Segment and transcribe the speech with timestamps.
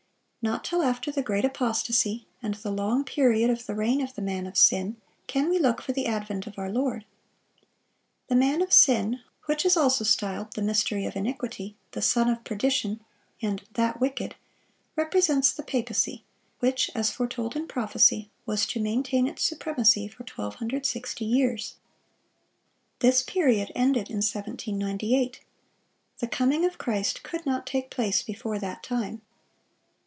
[0.43, 4.15] (592) Not till after the great apostasy, and the long period of the reign of
[4.15, 4.95] the "man of sin,"
[5.27, 7.05] can we look for the advent of our Lord.
[8.27, 12.43] The "man of sin," which is also styled the "mystery of iniquity," the "son of
[12.43, 13.01] perdition,"
[13.39, 14.33] and "that wicked,"
[14.95, 16.23] represents the papacy,
[16.57, 21.75] which, as foretold in prophecy, was to maintain its supremacy for 1260 years.
[22.97, 25.41] This period ended in 1798.
[26.17, 29.21] The coming of Christ could not take place before that time.